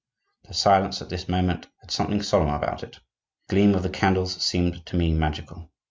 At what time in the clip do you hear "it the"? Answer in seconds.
2.81-3.01